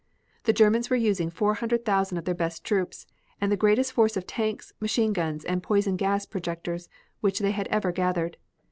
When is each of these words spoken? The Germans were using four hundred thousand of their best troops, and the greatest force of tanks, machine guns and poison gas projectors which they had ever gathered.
The 0.45 0.51
Germans 0.51 0.89
were 0.89 0.95
using 0.95 1.29
four 1.29 1.53
hundred 1.53 1.85
thousand 1.85 2.17
of 2.17 2.25
their 2.25 2.33
best 2.33 2.63
troops, 2.63 3.05
and 3.39 3.51
the 3.51 3.55
greatest 3.55 3.93
force 3.93 4.17
of 4.17 4.25
tanks, 4.25 4.73
machine 4.79 5.13
guns 5.13 5.45
and 5.45 5.61
poison 5.61 5.95
gas 5.95 6.25
projectors 6.25 6.89
which 7.19 7.37
they 7.37 7.51
had 7.51 7.67
ever 7.67 7.91
gathered. 7.91 8.37